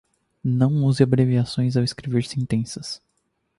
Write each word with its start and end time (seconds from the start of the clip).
Não 0.43 0.83
use 0.85 1.03
abreviações 1.03 1.77
ao 1.77 1.83
escrever 1.83 2.23
sentenças 2.25 2.99